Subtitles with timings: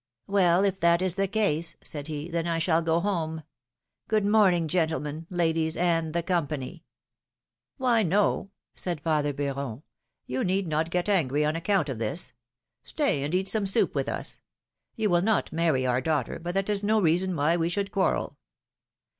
[0.25, 3.43] Well, if that is the case,^^ said he, ^^then I shall go home.
[4.07, 6.81] Good morning, gentlemen, ladies and the com pany
[7.79, 9.83] ^^Why, no,^^ said father Beuron,
[10.27, 12.33] ^^you need not get angry on account of this:
[12.81, 14.41] stay and eat some soup with us;
[14.95, 18.39] you will not marry our daughter, but that is no reason why we should quarrel.